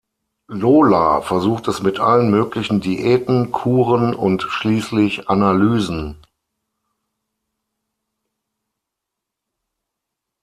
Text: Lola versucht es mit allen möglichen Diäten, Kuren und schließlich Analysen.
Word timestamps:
Lola 0.47 1.21
versucht 1.21 1.67
es 1.67 1.83
mit 1.83 1.99
allen 1.99 2.31
möglichen 2.31 2.81
Diäten, 2.81 3.51
Kuren 3.51 4.15
und 4.15 4.41
schließlich 4.41 5.29
Analysen. 5.29 6.17